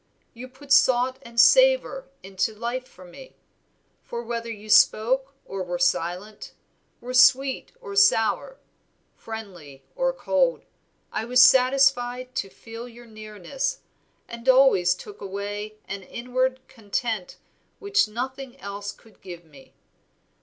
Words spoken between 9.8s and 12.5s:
or cold, I was satisfied to